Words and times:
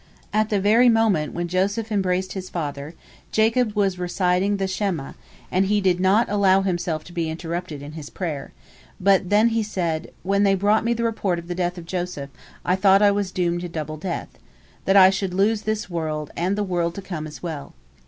At 0.33 0.49
the 0.49 0.59
very 0.59 0.89
moment 0.89 1.31
when 1.35 1.47
Joseph 1.47 1.91
embraced 1.91 2.33
his 2.33 2.49
father, 2.49 2.95
Jacob 3.31 3.73
was 3.75 3.99
reciting 3.99 4.57
the 4.57 4.65
Shema', 4.65 5.13
and 5.51 5.65
he 5.67 5.79
did 5.79 5.99
not 5.99 6.25
allow 6.27 6.61
himself 6.63 7.03
to 7.03 7.13
be 7.13 7.29
interrupted 7.29 7.83
in 7.83 7.91
his 7.91 8.09
prayer, 8.09 8.51
but 8.99 9.29
then 9.29 9.49
he 9.49 9.61
said, 9.61 10.09
"When 10.23 10.41
they 10.41 10.55
brought 10.55 10.83
me 10.83 10.95
the 10.95 11.03
report 11.03 11.37
of 11.37 11.47
the 11.47 11.53
death 11.53 11.77
of 11.77 11.85
Joseph, 11.85 12.31
I 12.65 12.75
thought 12.75 13.03
I 13.03 13.11
was 13.11 13.31
doomed 13.31 13.61
to 13.61 13.69
double 13.69 13.97
death—that 13.97 14.97
I 14.97 15.11
should 15.11 15.35
lose 15.35 15.61
this 15.61 15.87
world 15.87 16.31
and 16.35 16.55
the 16.55 16.63
world 16.63 16.95
to 16.95 17.03
come 17.03 17.27
as 17.27 17.43
well. 17.43 17.75